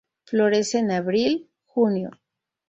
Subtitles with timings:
[0.23, 2.09] Florece en abril-junio.